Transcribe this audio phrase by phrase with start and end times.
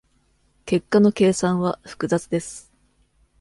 [0.65, 2.73] 結果の計算は複雑です。